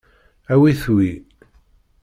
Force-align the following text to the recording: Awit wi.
Awit 0.53 0.81
wi. 0.93 1.09